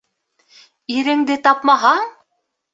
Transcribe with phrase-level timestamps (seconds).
[0.95, 2.05] —Иреңде тапмаһаң...